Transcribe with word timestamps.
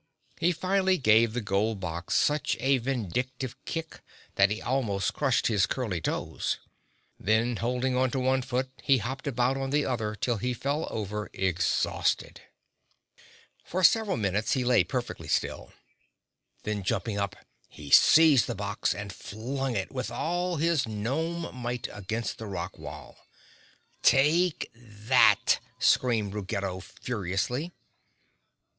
He 0.39 0.51
finally 0.51 0.97
gave 0.97 1.33
the 1.33 1.41
gold 1.41 1.79
box 1.79 2.15
such 2.15 2.57
a 2.59 2.79
vindictive 2.79 3.55
kick 3.65 4.01
that 4.33 4.49
he 4.49 4.59
almost 4.59 5.13
crushed 5.13 5.45
his 5.45 5.67
curly 5.67 6.01
toes; 6.01 6.57
then 7.19 7.57
holding 7.57 7.95
onto 7.95 8.17
one 8.19 8.41
foot, 8.41 8.71
he 8.81 8.97
hopped 8.97 9.27
about 9.27 9.57
on 9.57 9.69
the 9.69 9.85
other 9.85 10.15
till 10.15 10.37
he 10.37 10.55
fell 10.55 10.87
over 10.89 11.29
exhausted. 11.33 12.41
For 13.63 13.83
several 13.83 14.17
minutes 14.17 14.53
he 14.53 14.63
lay 14.65 14.83
perfectly 14.83 15.27
still; 15.27 15.71
then 16.63 16.81
jumping 16.81 17.19
up 17.19 17.35
he 17.69 17.91
seized 17.91 18.47
the 18.47 18.55
box 18.55 18.95
and 18.95 19.13
flung 19.13 19.75
it 19.75 19.91
with 19.91 20.09
all 20.09 20.55
his 20.55 20.87
gnome 20.87 21.55
might 21.55 21.87
against 21.93 22.39
the 22.39 22.47
rock 22.47 22.75
wall. 22.79 23.17
"Take 24.01 24.71
that!" 24.73 25.59
screamed 25.77 26.33
Ruggedo 26.33 26.79
furiously. 26.79 27.71